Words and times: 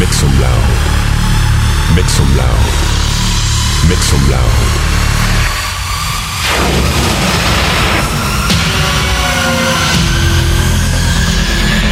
Make 0.00 0.14
some 0.14 0.32
loud. 0.40 1.94
Make 1.94 2.08
some 2.08 2.34
loud. 2.34 2.64
Make 3.86 3.98
some 3.98 4.30
loud. 4.30 4.56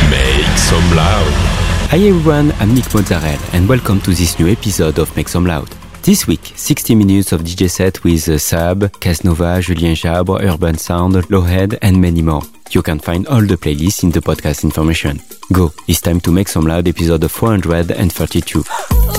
Make 0.09 0.57
some 0.57 0.97
loud. 0.97 1.33
Hi 1.91 1.99
everyone, 1.99 2.53
I'm 2.61 2.75
Nick 2.75 2.95
Mozzarella 2.95 3.39
and 3.53 3.69
welcome 3.69 4.01
to 4.01 4.13
this 4.13 4.39
new 4.39 4.49
episode 4.51 4.99
of 4.99 5.15
Make 5.15 5.29
Some 5.29 5.45
Loud. 5.45 5.69
This 6.03 6.27
week, 6.27 6.53
60 6.57 6.95
minutes 6.95 7.33
of 7.33 7.43
DJ 7.43 7.69
set 7.71 8.03
with 8.05 8.27
uh, 8.31 8.39
Sab, 8.39 8.91
Casnova, 9.01 9.61
Julien 9.61 9.95
Jabre, 9.95 10.41
Urban 10.41 10.79
Sound, 10.79 11.15
Lowhead 11.29 11.77
and 11.83 12.01
many 12.01 12.23
more. 12.23 12.41
You 12.71 12.83
can 12.83 12.99
find 12.99 13.27
all 13.27 13.41
the 13.43 13.57
playlists 13.57 14.03
in 14.03 14.11
the 14.11 14.21
podcast 14.21 14.63
information. 14.65 15.21
Go, 15.53 15.73
it's 15.87 16.01
time 16.01 16.21
to 16.21 16.31
make 16.31 16.49
some 16.49 16.67
loud 16.67 16.87
episode 16.87 17.31
432. 17.31 19.18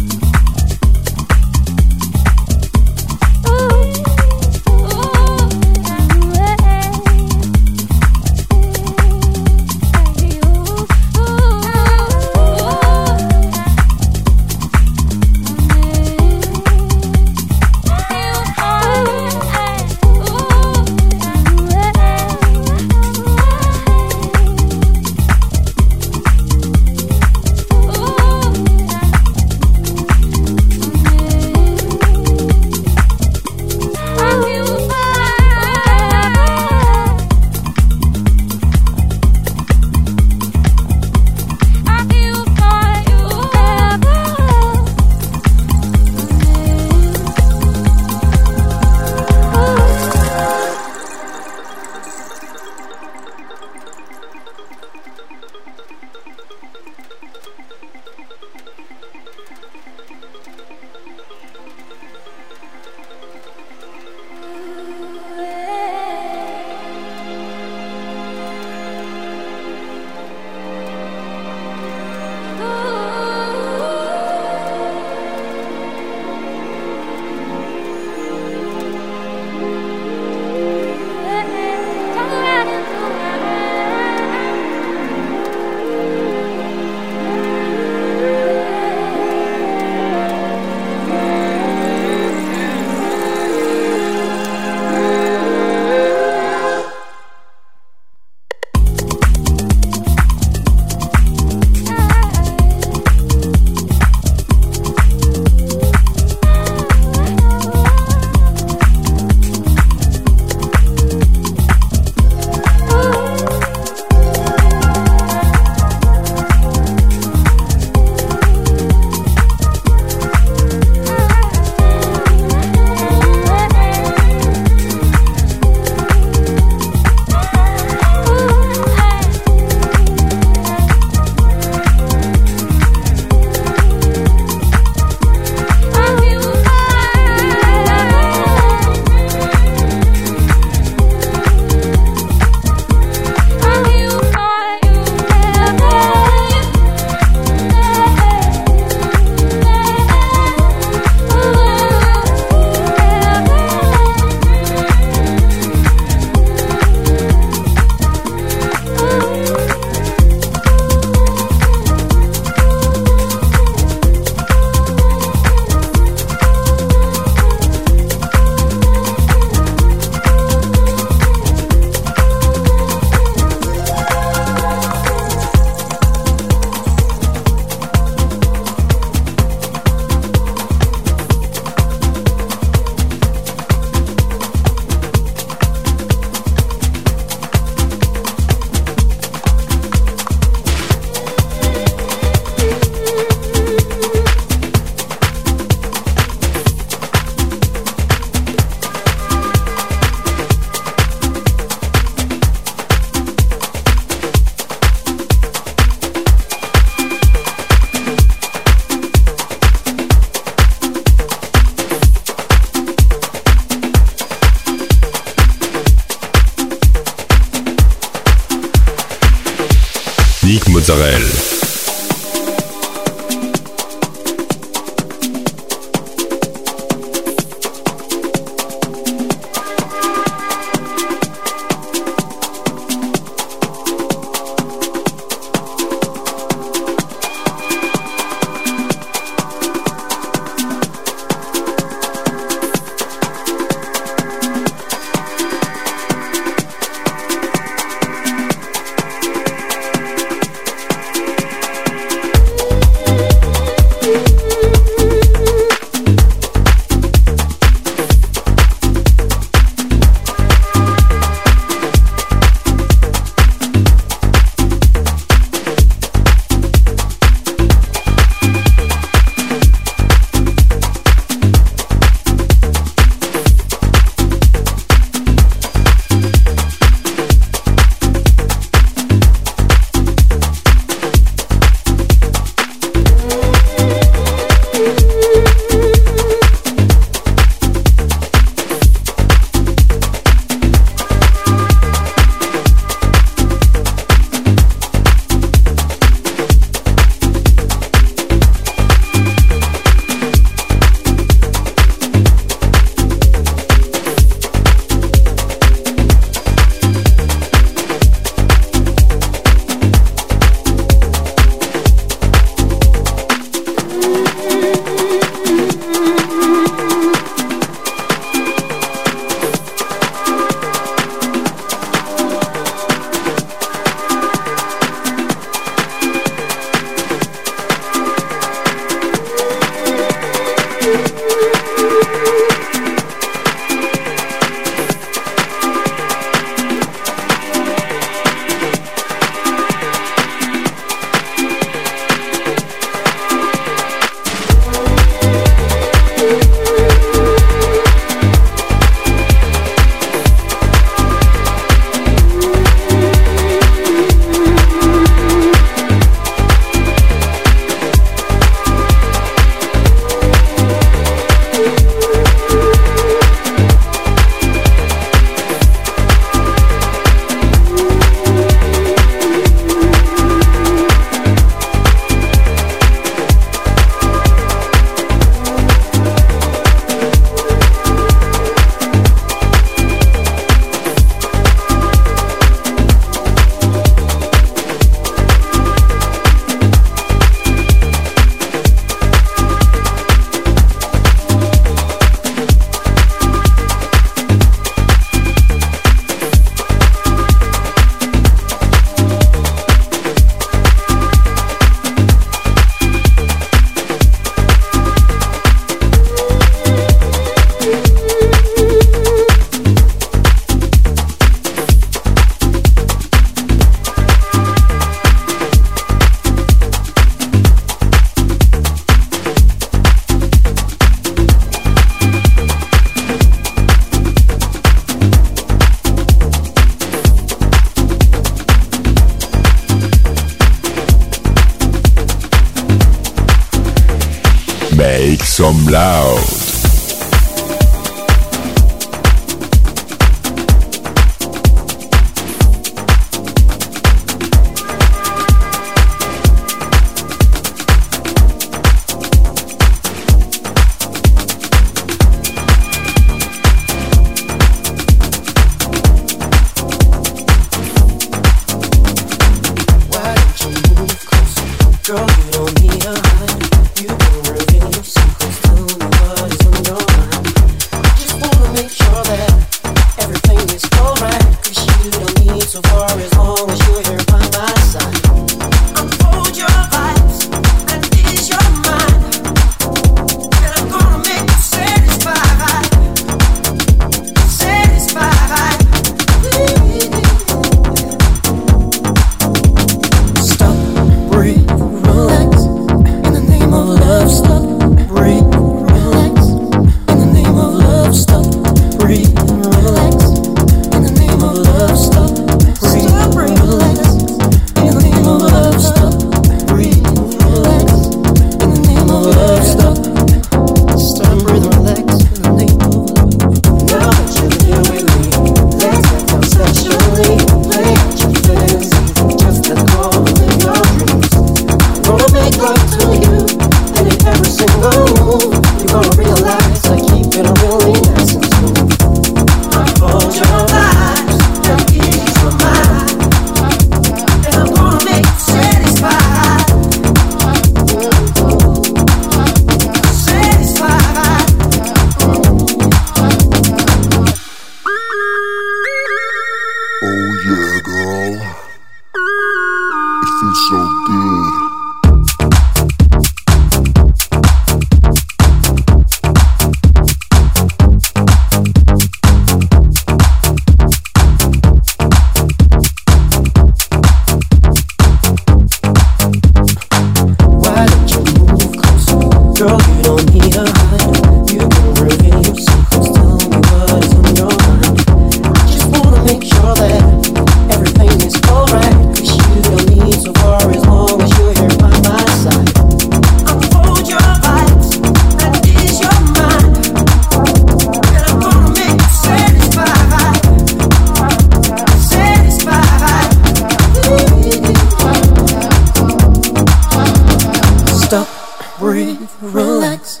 breathe, 598.58 599.08
relax. 599.20 600.00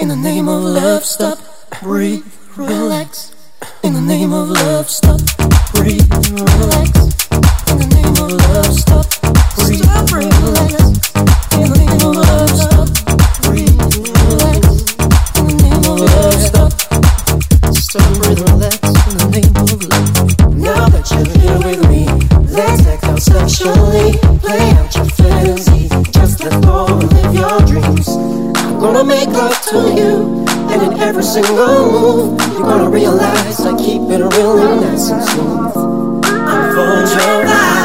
In 0.00 0.08
the 0.08 0.16
name 0.16 0.48
of 0.48 0.62
love, 0.62 1.04
stop, 1.04 1.38
breathe, 1.82 2.24
relax. 2.56 3.34
In 3.82 3.94
the 3.94 4.00
name 4.00 4.32
of 4.32 4.48
love, 4.48 4.90
stop, 4.90 5.20
breathe, 5.74 6.10
relax. 6.30 6.90
In 7.70 7.78
the 7.78 7.88
name 7.94 8.16
of 8.18 8.32
love, 8.32 8.72
stop, 8.74 9.06
breathe, 9.56 9.86
relax. 10.12 11.51
to 29.72 29.94
you. 29.94 30.44
And 30.70 30.82
in 30.82 31.00
every 31.00 31.22
single 31.22 31.90
move, 31.90 32.40
you're 32.52 32.60
gonna 32.60 32.90
realize 32.90 33.60
I 33.60 33.76
keep 33.76 34.02
it 34.02 34.20
real 34.20 34.58
and 34.58 34.82
that's 34.82 35.08
so 35.08 35.18
smooth. 35.20 36.24
I'm 36.24 36.74
for 36.74 37.20
your 37.20 37.46
life. 37.46 37.81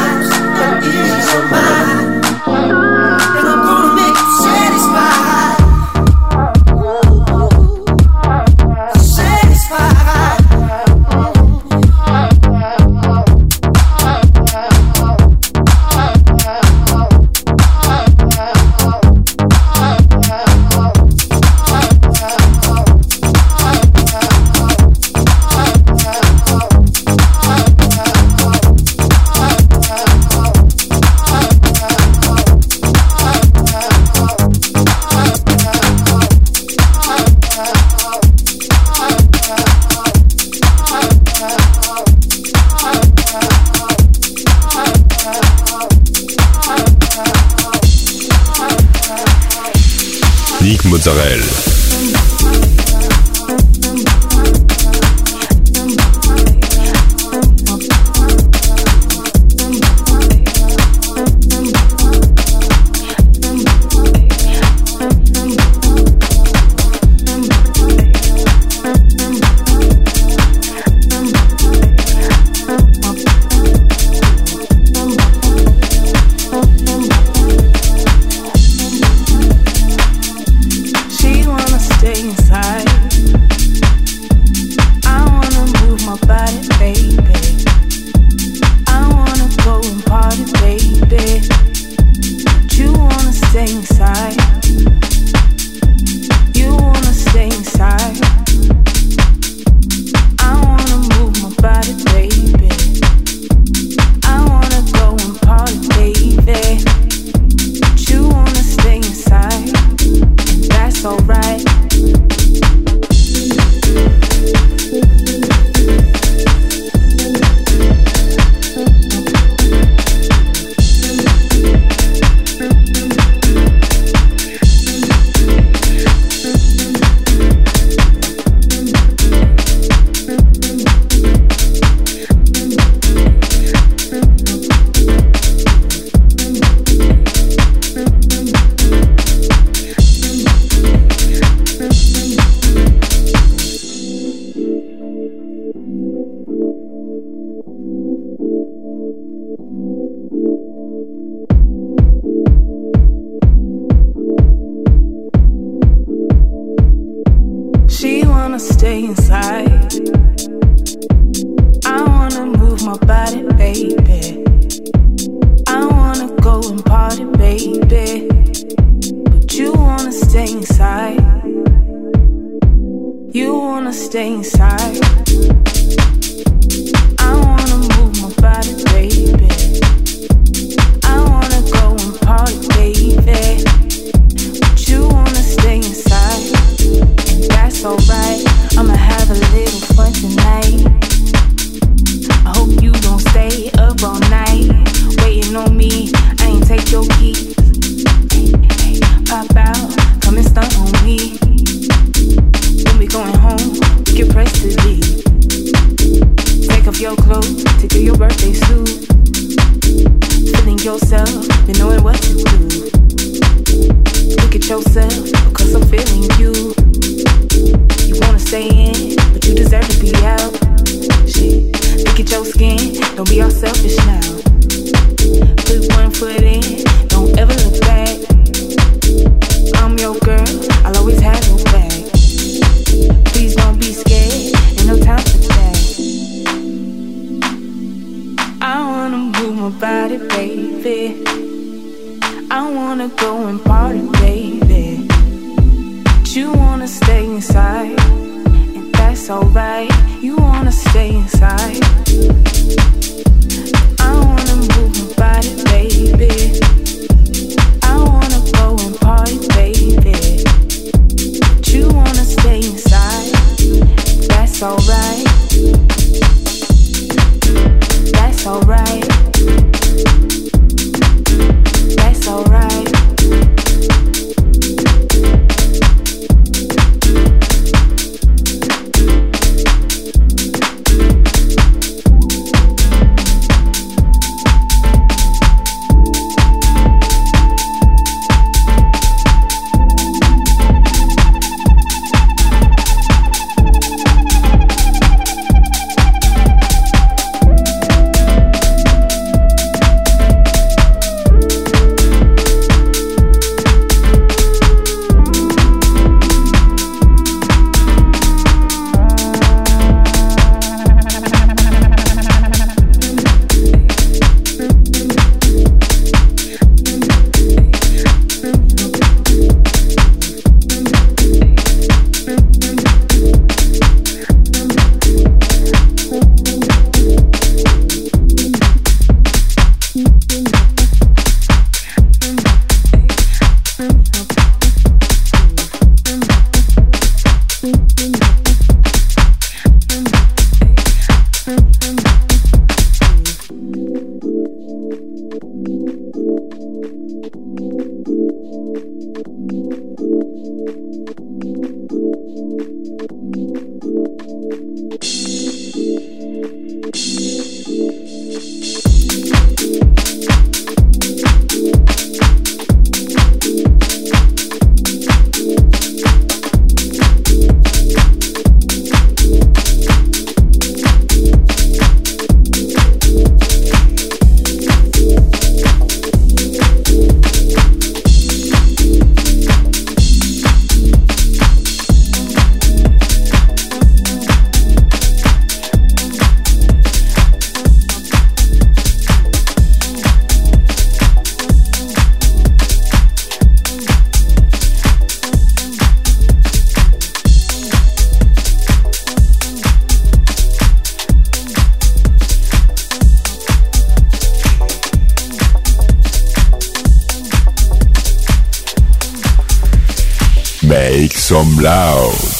Make 410.78 411.18
some 411.18 411.56
loud. 411.56 412.37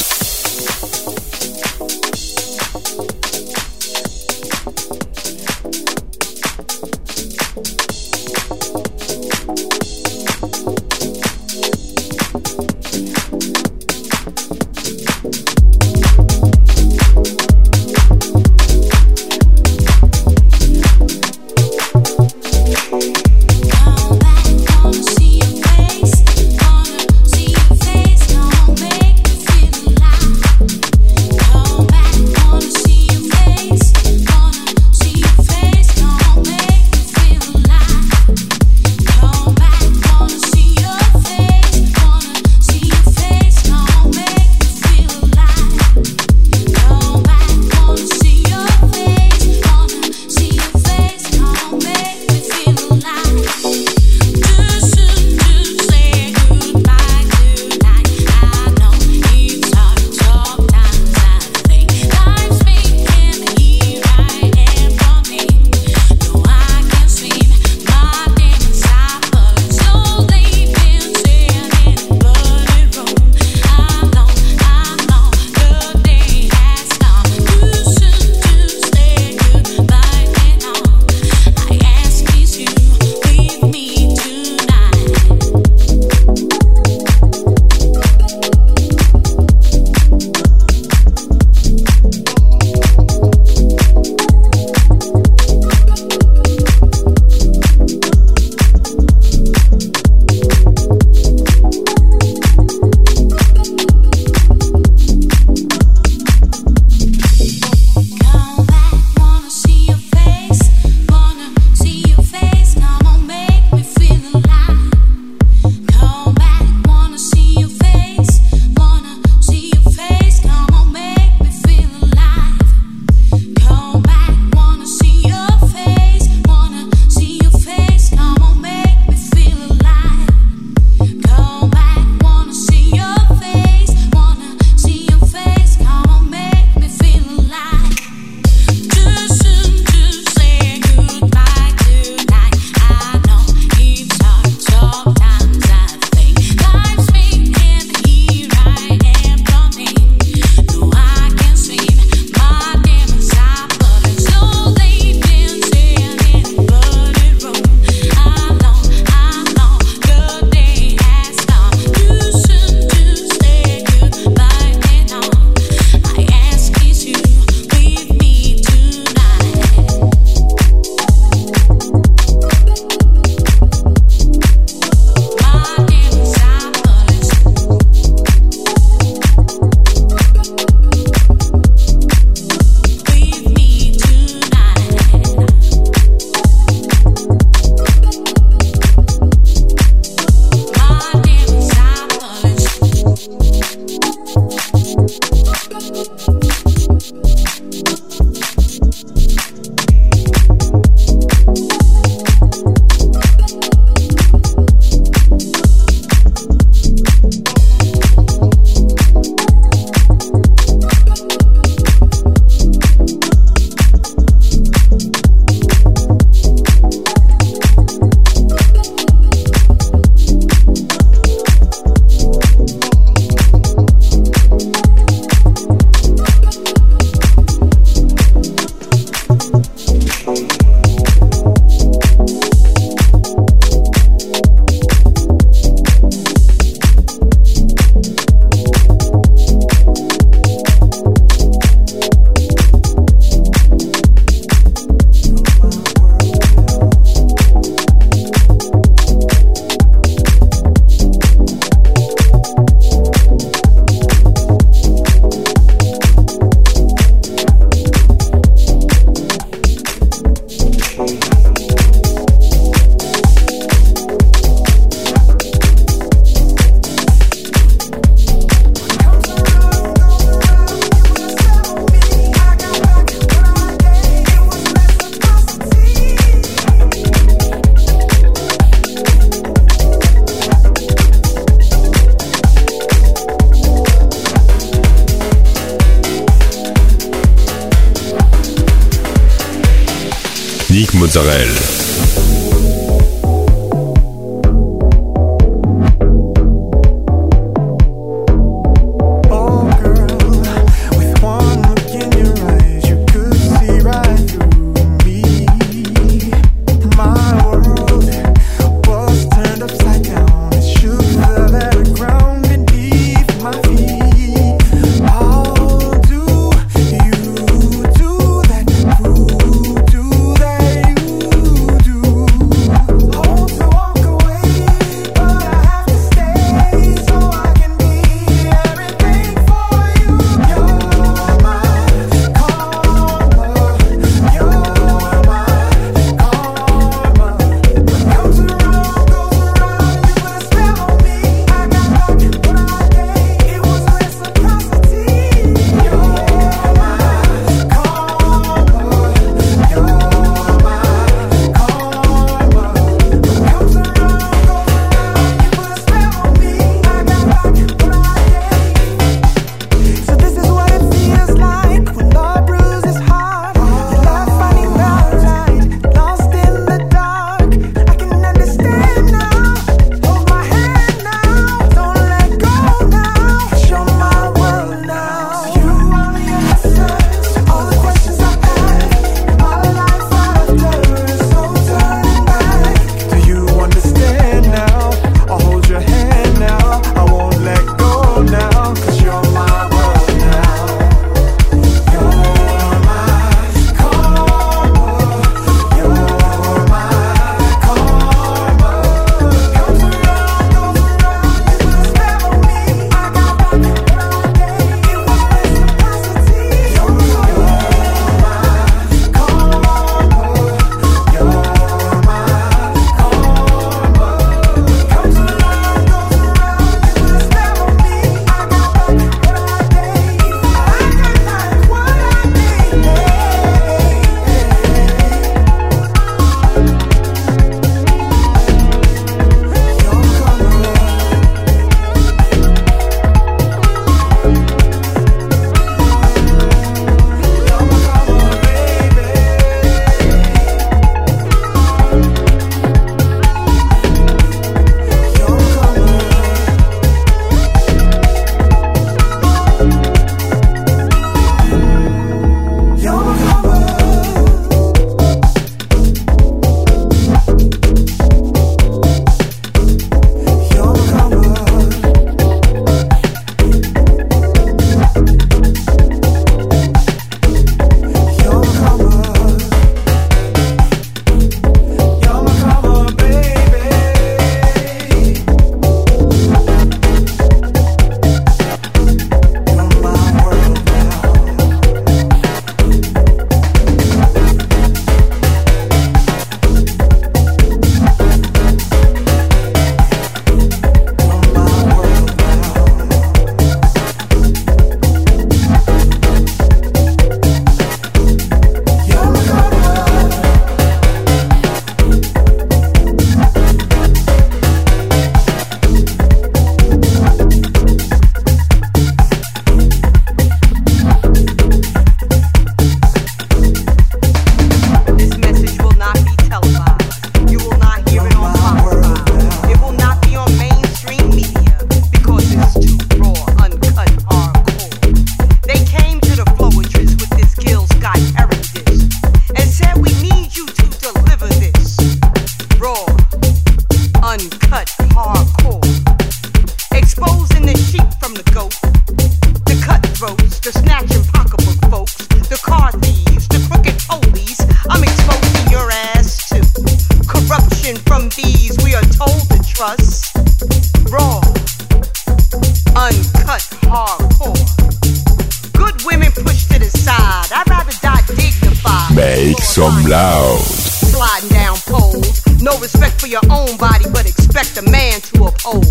Make 559.18 559.42
some 559.42 559.74
loud. 559.86 560.38
Sliding 560.38 561.30
down 561.30 561.56
poles. 561.66 562.22
No 562.40 562.56
respect 562.60 563.00
for 563.00 563.08
your 563.08 563.20
own 563.28 563.56
body, 563.56 563.86
but 563.92 564.08
expect 564.08 564.56
a 564.58 564.62
man 564.70 565.00
to 565.10 565.24
uphold. 565.24 565.66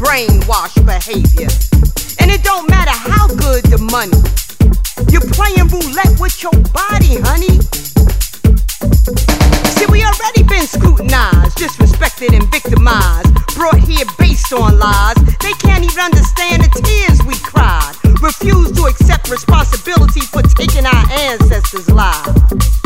Brainwash 0.00 0.72
behavior. 0.86 1.52
And 2.18 2.30
it 2.30 2.42
don't 2.42 2.66
matter 2.70 2.96
how 2.96 3.28
good 3.28 3.64
the 3.68 3.76
money. 3.92 4.16
You're 5.12 5.28
playing 5.36 5.68
roulette 5.68 6.18
with 6.18 6.42
your 6.42 6.56
body, 6.72 7.20
honey. 7.28 7.60
See, 9.76 9.86
we 9.92 10.02
already 10.02 10.44
been 10.48 10.66
scrutinized, 10.66 11.58
disrespected, 11.58 12.32
and 12.32 12.48
victimized. 12.50 13.28
Brought 13.54 13.80
here 13.84 14.06
based 14.16 14.50
on 14.54 14.78
lies. 14.78 15.16
They 15.44 15.52
can't 15.60 15.84
even 15.84 16.00
understand 16.00 16.64
the 16.64 16.72
tears 16.80 17.20
we 17.28 17.36
cried 17.44 17.97
refuse 18.22 18.72
to 18.72 18.84
accept 18.84 19.30
responsibility 19.30 20.20
for 20.20 20.42
taking 20.42 20.86
our 20.86 21.04
ancestors' 21.12 21.88
lives. 21.90 22.80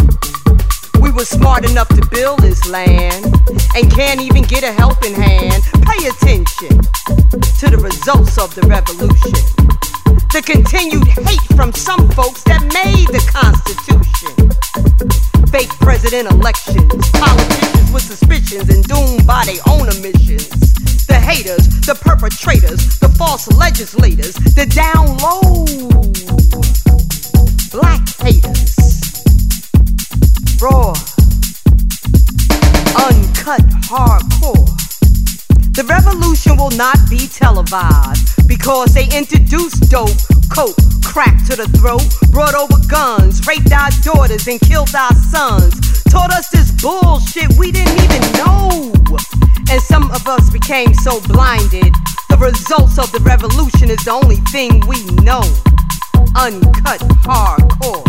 We 1.01 1.11
were 1.11 1.25
smart 1.25 1.69
enough 1.69 1.89
to 1.89 2.07
build 2.11 2.41
this 2.41 2.69
land 2.69 3.25
and 3.75 3.91
can't 3.93 4.21
even 4.21 4.43
get 4.43 4.63
a 4.63 4.73
helping 4.73 5.15
hand. 5.15 5.63
Pay 5.83 6.07
attention 6.09 6.79
to 7.61 7.71
the 7.71 7.79
results 7.81 8.39
of 8.39 8.55
the 8.55 8.63
revolution. 8.69 9.33
The 10.33 10.43
continued 10.45 11.09
hate 11.09 11.57
from 11.57 11.73
some 11.73 12.09
folks 12.11 12.43
that 12.45 12.63
made 12.73 13.09
the 13.09 13.23
Constitution 13.33 14.53
fake 15.53 15.69
president 15.81 16.31
elections. 16.31 16.89
Politicians 17.13 17.93
with 17.93 18.03
suspicions 18.03 18.71
and 18.71 18.83
doomed 18.89 19.27
by 19.27 19.45
their 19.45 19.61
own 19.69 19.87
omissions. 19.89 20.82
The 21.07 21.19
haters, 21.19 21.67
the 21.81 21.95
perpetrators, 21.95 22.99
the 22.99 23.09
false 23.09 23.51
legislators, 23.53 24.35
the 24.35 24.67
down 24.67 25.17
low 25.19 25.65
black 27.71 28.07
haters. 28.21 28.77
Raw, 30.61 30.95
uncut, 32.95 33.63
hardcore. 33.89 34.92
The 35.73 35.85
revolution 35.85 36.59
will 36.59 36.77
not 36.77 36.99
be 37.09 37.27
televised 37.27 38.47
because 38.47 38.93
they 38.93 39.09
introduced 39.09 39.89
dope, 39.89 40.13
coke, 40.53 40.77
crack 41.01 41.33
to 41.49 41.57
the 41.57 41.65
throat, 41.81 42.05
brought 42.29 42.55
over 42.55 42.77
guns, 42.93 43.41
raped 43.49 43.73
our 43.73 43.89
daughters 44.05 44.47
and 44.49 44.61
killed 44.61 44.93
our 44.95 45.15
sons, 45.17 45.73
taught 46.13 46.31
us 46.31 46.51
this 46.51 46.77
bullshit 46.77 47.57
we 47.57 47.73
didn't 47.73 47.97
even 48.05 48.21
know. 48.37 48.93
And 49.73 49.81
some 49.81 50.11
of 50.13 50.29
us 50.29 50.51
became 50.51 50.93
so 50.93 51.25
blinded. 51.33 51.89
The 52.29 52.37
results 52.37 52.99
of 53.01 53.11
the 53.11 53.25
revolution 53.25 53.89
is 53.89 54.05
the 54.05 54.13
only 54.13 54.45
thing 54.53 54.85
we 54.85 55.01
know. 55.25 55.41
Uncut 56.37 57.01
hardcore. 57.25 58.05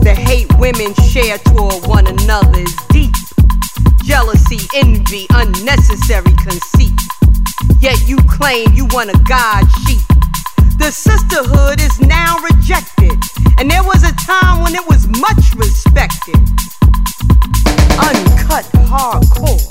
The 0.00 0.14
hate 0.16 0.48
women 0.56 0.94
share 1.04 1.36
toward 1.36 1.84
one 1.84 2.06
another 2.06 2.60
is 2.60 2.74
deep 2.88 3.12
jealousy, 4.10 4.58
envy, 4.74 5.24
unnecessary 5.34 6.34
conceit. 6.42 6.98
Yet 7.78 8.08
you 8.08 8.16
claim 8.26 8.66
you 8.74 8.86
want 8.90 9.08
a 9.08 9.18
God 9.28 9.62
sheep. 9.86 10.02
The 10.82 10.90
sisterhood 10.90 11.80
is 11.80 12.00
now 12.00 12.34
rejected, 12.42 13.14
and 13.58 13.70
there 13.70 13.84
was 13.84 14.02
a 14.02 14.12
time 14.26 14.64
when 14.64 14.74
it 14.74 14.82
was 14.88 15.06
much 15.06 15.54
respected. 15.54 16.42
Uncut 18.02 18.66
hardcore. 18.90 19.62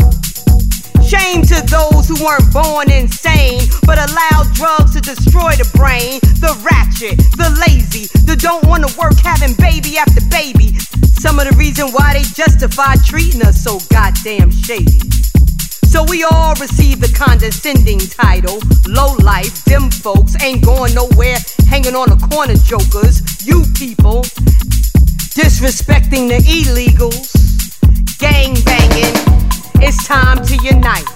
Shame 1.04 1.43
to 1.43 1.60
those 1.67 2.08
who 2.08 2.15
weren't 2.23 2.47
born 2.54 2.89
insane, 2.89 3.67
but 3.84 3.99
allowed 3.99 4.47
drugs 4.54 4.93
to 4.93 5.02
destroy 5.02 5.52
the 5.60 5.69
brain. 5.75 6.21
The 6.39 6.56
ratchet, 6.63 7.17
the 7.36 7.52
lazy, 7.67 8.08
the 8.23 8.38
don't 8.38 8.65
wanna 8.67 8.88
work 8.97 9.19
having 9.19 9.54
baby 9.60 9.97
after 9.97 10.23
baby. 10.32 10.80
Some 11.19 11.38
of 11.38 11.49
the 11.49 11.55
reason 11.58 11.89
why 11.91 12.13
they 12.13 12.23
justify 12.23 12.95
treating 13.03 13.41
us 13.41 13.62
so 13.62 13.77
goddamn 13.91 14.51
shady. 14.51 15.03
So 15.91 16.05
we 16.08 16.23
all 16.23 16.55
receive 16.55 17.01
the 17.01 17.12
condescending 17.12 17.99
title. 17.99 18.60
Low 18.88 19.15
life, 19.19 19.65
them 19.65 19.91
folks 19.91 20.41
ain't 20.41 20.63
going 20.63 20.95
nowhere, 20.95 21.36
hanging 21.67 21.93
on 21.93 22.08
the 22.08 22.19
corner 22.32 22.55
jokers. 22.55 23.19
You 23.45 23.67
people 23.75 24.23
disrespecting 25.36 26.32
the 26.32 26.39
illegals, 26.39 27.36
gang 28.17 28.55
banging. 28.63 29.15
It's 29.84 30.08
time 30.08 30.41
to 30.45 30.55
unite. 30.63 31.10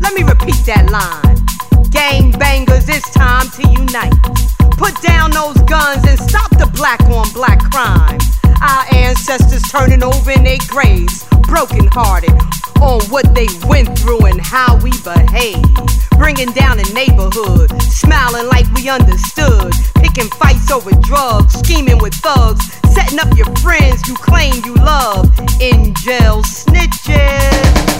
Let 0.00 0.12
me 0.12 0.24
repeat 0.24 0.60
that 0.66 0.90
line. 0.92 1.51
Gang 1.92 2.30
bangers, 2.32 2.88
it's 2.88 3.10
time 3.10 3.50
to 3.50 3.62
unite. 3.68 4.14
Put 4.78 4.96
down 5.02 5.30
those 5.30 5.60
guns 5.68 6.02
and 6.08 6.18
stop 6.18 6.48
the 6.56 6.70
black 6.74 7.00
on 7.02 7.30
black 7.34 7.60
crime. 7.70 8.18
Our 8.62 8.84
ancestors 8.94 9.62
turning 9.70 10.02
over 10.02 10.30
in 10.30 10.42
their 10.42 10.56
graves, 10.68 11.24
brokenhearted 11.42 12.32
on 12.80 13.02
what 13.12 13.34
they 13.34 13.46
went 13.68 13.98
through 13.98 14.24
and 14.24 14.40
how 14.40 14.80
we 14.80 14.90
behave. 15.04 15.62
Bringing 16.16 16.50
down 16.52 16.78
the 16.78 16.90
neighborhood, 16.94 17.70
smiling 17.82 18.48
like 18.48 18.72
we 18.72 18.88
understood. 18.88 19.74
Picking 19.96 20.30
fights 20.40 20.70
over 20.70 20.92
drugs, 21.02 21.52
scheming 21.60 21.98
with 21.98 22.14
thugs, 22.14 22.72
setting 22.94 23.20
up 23.20 23.36
your 23.36 23.54
friends 23.56 24.08
you 24.08 24.14
claim 24.14 24.64
you 24.64 24.74
love. 24.76 25.28
In 25.60 25.92
jail 26.00 26.42
snitches. 26.42 27.92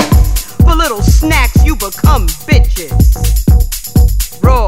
For 0.64 0.74
little 0.74 1.02
snacks, 1.02 1.62
you 1.62 1.76
become 1.76 2.26
bitches. 2.48 3.42
Raw, 4.42 4.66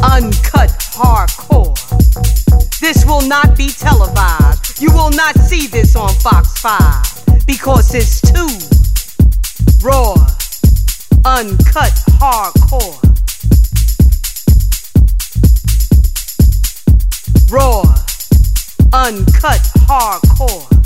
uncut, 0.00 0.70
hardcore. 0.94 1.74
This 2.80 3.04
will 3.04 3.26
not 3.26 3.56
be 3.56 3.68
televised. 3.68 4.80
You 4.80 4.92
will 4.92 5.10
not 5.10 5.34
see 5.36 5.66
this 5.66 5.96
on 5.96 6.10
Fox 6.10 6.60
5 6.60 7.46
because 7.46 7.94
it's 7.94 8.20
too 8.20 8.48
raw, 9.84 10.14
uncut, 11.24 11.92
hardcore. 12.20 13.02
Raw, 17.50 17.82
uncut, 18.92 19.60
hardcore. 19.88 20.85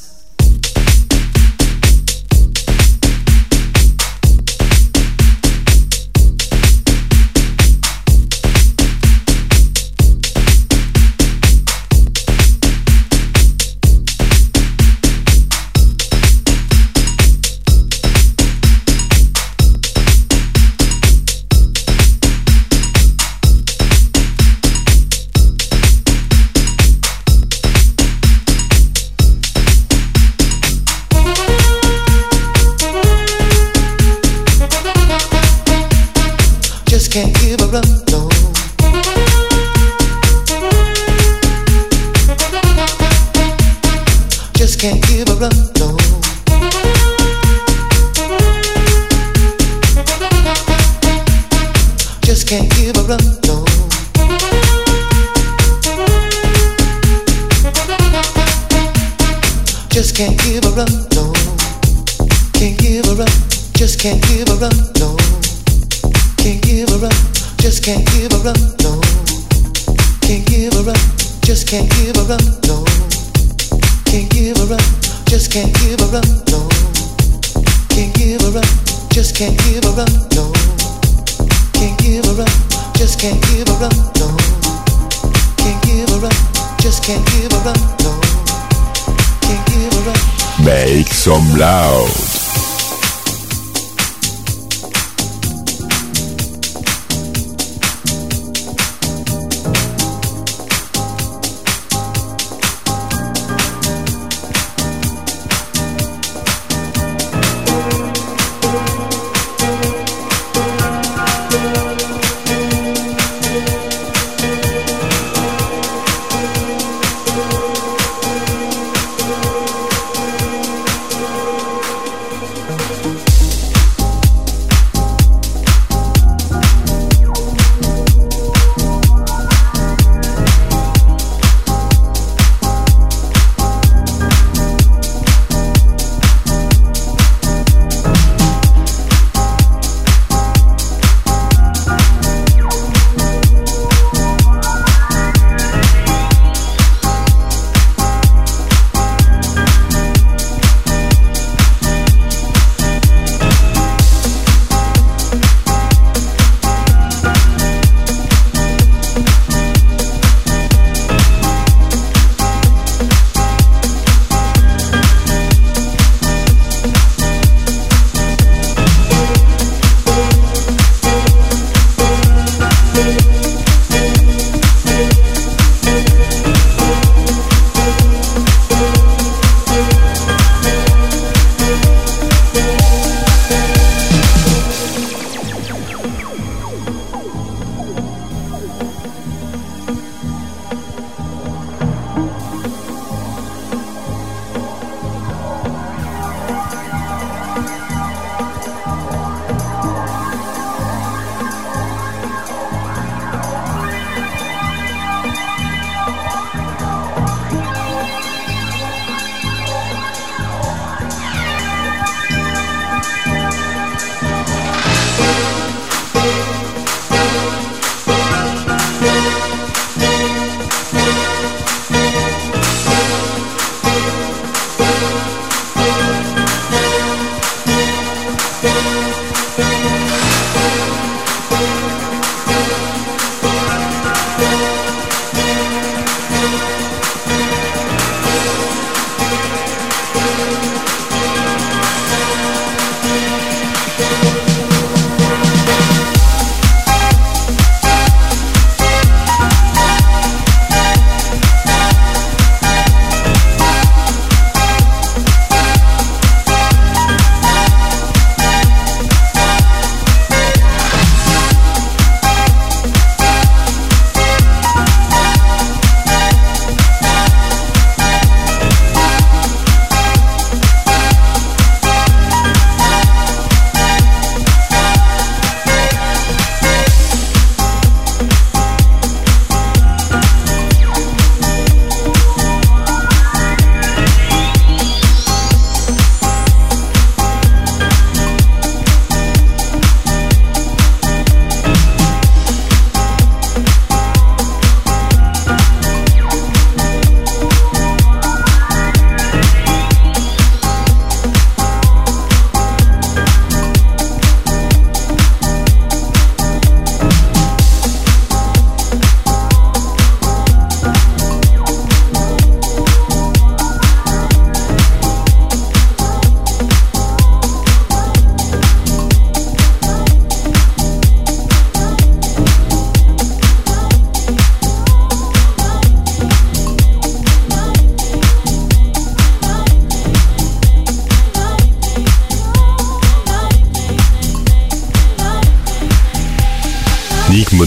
Make 90.63 91.07
some 91.07 91.57
loud. 91.57 92.40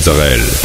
Culturelle. 0.05 0.64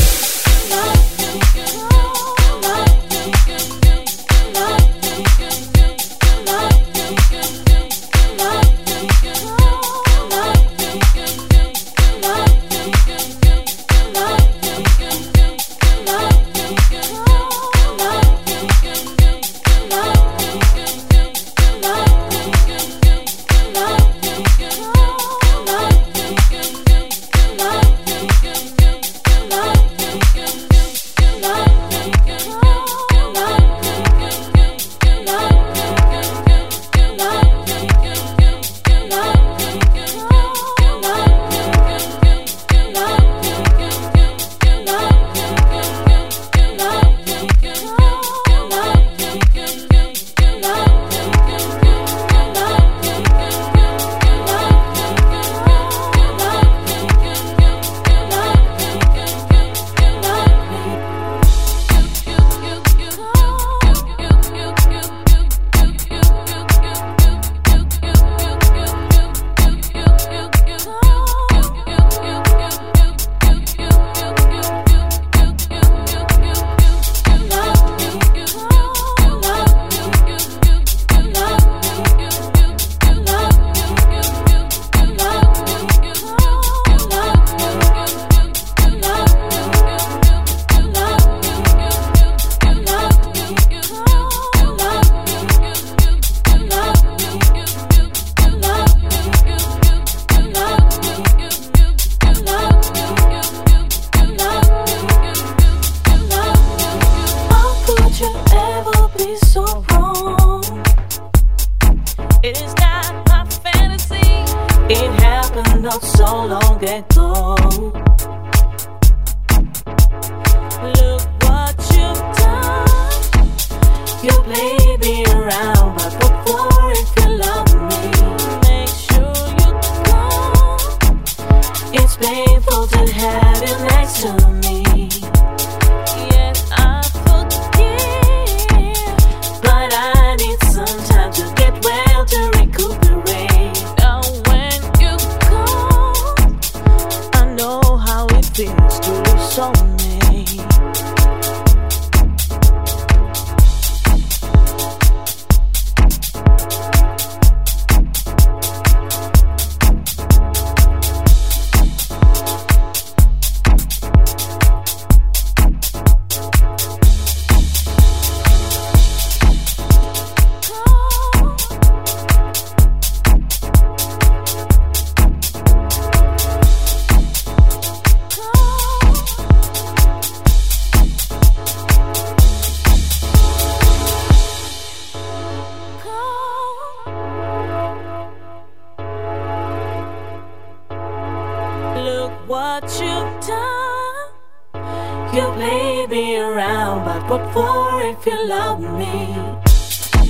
be 196.10 196.38
around, 196.38 197.06
but 197.06 197.30
what 197.30 197.54
for 197.54 198.02
if 198.02 198.26
you 198.26 198.48
love 198.48 198.80
me? 198.80 199.36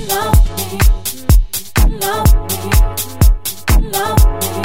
Love 0.08 0.36
me, 0.56 0.78
love 1.98 2.34
me, 2.48 3.88
love 3.90 4.56
me. 4.56 4.59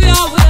Hallelujah. 0.00 0.43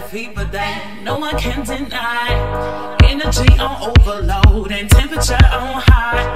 that 0.00 0.10
fever 0.10 0.44
that 0.44 1.00
no 1.02 1.18
one 1.18 1.36
can 1.38 1.64
deny. 1.64 2.28
Energy 3.04 3.48
on 3.58 3.76
overload 3.88 4.70
and 4.70 4.90
temperature 4.90 5.40
on 5.52 5.80
high. 5.88 6.32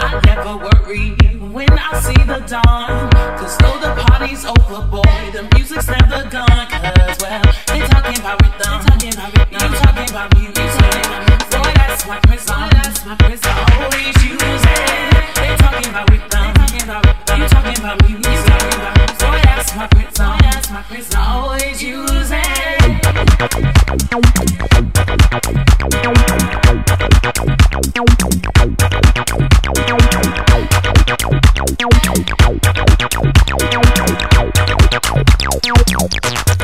I 0.00 0.20
never 0.24 0.56
worry 0.56 1.12
when 1.52 1.68
I 1.68 2.00
see 2.00 2.22
the 2.24 2.40
dawn. 2.48 3.10
Cause 3.36 3.58
though 3.58 3.78
the 3.84 3.92
party's 4.02 4.44
over, 4.46 4.80
boy, 4.88 5.20
the 5.36 5.44
music's 5.54 5.88
never 5.88 6.24
gone. 6.30 6.64
Cause, 6.72 7.18
well, 7.20 7.42
they 7.68 7.80
talking 7.92 8.18
about 8.20 8.40
rhythm. 8.40 8.72
They 8.72 8.88
talking 8.88 9.12
about 9.12 9.30
rhythm. 9.36 9.52
You 9.52 9.68
talking 9.84 10.08
about 10.08 10.28
music. 10.38 10.56
Boy, 11.52 11.72
that's 11.76 12.06
my 12.06 12.18
prison. 12.24 12.56
Boy, 12.56 12.70
that's 12.72 13.04
my 13.04 13.14
prison. 13.16 13.56
Always 13.76 14.16
using. 14.24 14.48
They 15.36 15.52
talking 15.60 15.90
about 15.90 16.10
rhythm 16.10 16.57
talking 16.78 16.90
about? 16.90 17.38
You 17.38 17.48
talking 17.48 17.78
about 17.78 18.02
me? 18.02 18.08
You 18.08 18.22
talking 18.22 18.78
about 18.78 18.98
me? 18.98 19.06
So 19.18 19.26
I 19.26 19.38
ask 19.38 19.76
my 19.76 19.86
prison. 19.88 20.26
I 20.26 20.38
my. 20.88 21.18
Always 21.18 21.82
using. 21.82 22.38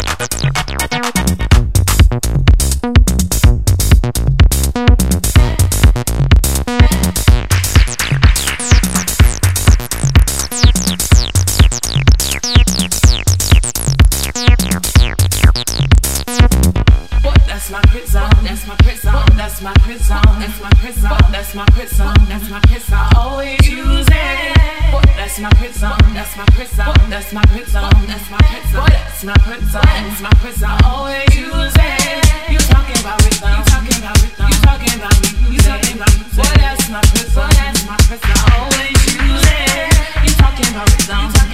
Thank 0.06 0.34
that's 19.55 19.62
my 19.62 19.72
prison. 19.84 20.18
That's 20.40 20.61
my 20.61 20.70
prison. 20.70 21.11
That's 21.30 21.55
my 21.55 21.64
prison. 21.66 22.12
That's 22.26 22.50
my 22.50 22.61
prison. 22.66 22.94
I 22.94 23.12
always 23.16 23.68
use 23.68 24.07
it. 24.11 24.57
That's 25.14 25.38
my 25.38 25.50
prison. 25.50 25.92
That's 26.12 26.36
my 26.36 26.44
prison. 26.46 26.92
That's 27.09 27.32
my 27.32 27.42
prison. 27.46 27.82
That's 28.11 28.30
my 28.30 28.38
prison. 28.50 28.82
That's 28.90 29.22
my 29.22 29.34
prison. 29.46 29.80
That's 29.84 30.20
my 30.20 30.30
prison. 30.42 30.68
I 30.68 30.80
always 30.90 31.36
use 31.38 31.74
it. 31.78 32.50
You 32.50 32.59
talking 32.66 32.98
about 32.98 33.22
rhythm? 33.22 33.55
You 33.55 33.62
talking 33.70 33.98
about 34.02 34.18
rhythm? 34.26 34.48
You 34.50 34.59
talking 34.66 34.94
about 34.98 35.16
me? 35.22 35.30
You 35.55 35.59
talking 35.62 35.96
about 36.02 36.14
me? 36.18 36.24
Boy, 36.34 36.50
that's 36.59 36.90
my 36.90 37.00
prison. 37.14 37.46
That's 37.55 37.86
my 37.86 37.96
prison. 38.11 38.34
I 38.34 38.59
always 38.59 38.98
use 39.07 39.46
it. 39.55 40.26
You 40.26 40.34
talking 40.34 40.66
about 40.74 40.90
rhythm? 40.98 41.34